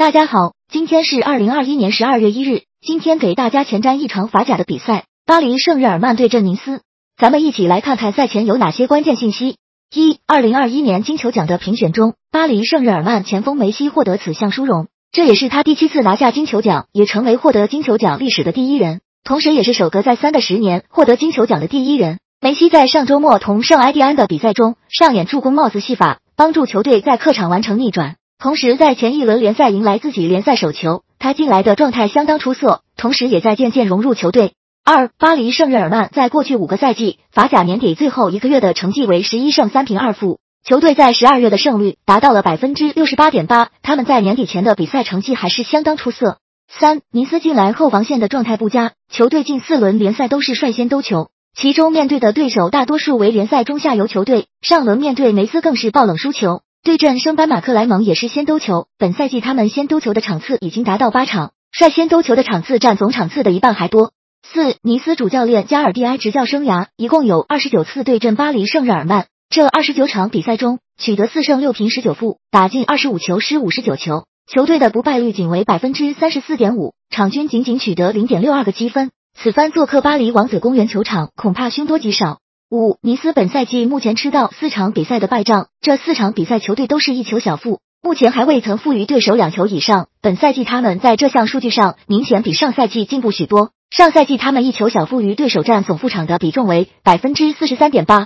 [0.00, 2.62] 大家好，今天是二零二一年十二月一日。
[2.80, 6.80] 今天给大家前瞻一场法甲的比赛，巴黎圣日耳曼对阵尼斯。
[7.18, 9.58] 咱们一起来看看赛前有哪些关键信息。
[9.94, 22.20] 一、二零二一年金球奖的评选中，巴黎圣日耳曼前锋梅西获得此项殊荣，这也是他第七次拿下金球奖，也成为获得金球奖历史的第一人，同时也是首个在三个十年获得金球奖的第一人。
[22.40, 28.16] 梅西在上周末同圣埃蒂安的比赛中上演助攻帽子戏法，帮助球队在客场完成逆转。
[28.40, 34.54] 同时，在前一轮联赛迎来自己联赛首球，他进来的状态相当出色，同时也在渐渐融入球队。
[34.82, 46.38] 二，巴黎圣日耳曼在过去五个赛季法甲年底最后一个月的成绩为十一胜三平二负，球队在十二月的胜率达到了百分之六十八点八，他们在年底前的比赛成绩还是相当出色。
[46.66, 56.62] 三，尼斯近来后防线的状态不佳，球队近四轮联赛都是率先兜球，其中面对的对手大多数为联赛中下游球队，上轮面对梅斯更是爆冷输球。
[56.82, 64.12] 对阵升班马克莱蒙也是先丢球，本赛季他们先丢球的场次已经达到八场，率先丢球的场次占总场次的一半还多。
[64.50, 79.10] 四，尼斯主教练加尔蒂埃执教生涯一共有二十九次对阵巴黎圣日耳曼，这二十九场比赛中取得四胜六平十九负，打进二十五球失五十九球，球队的不败率仅为百分之三十四点五，场均仅仅取得零点六二个积分。
[79.38, 82.38] 此番做客巴黎王子公园球场，恐怕凶多吉少。
[82.70, 90.06] 五，尼斯本赛季目前吃到四场比赛的败仗，这四场比赛球队都是一球小负，目前还未曾负于对手两球以上。
[90.22, 93.70] 本赛季他们在这项数据上明显比上赛季进步许多。
[93.90, 98.18] 上赛季他们一球小负于对手占总负场的比重为百分之四十三点八，